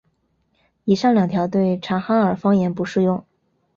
[0.85, 3.23] 以上两条对察哈尔方言不适用。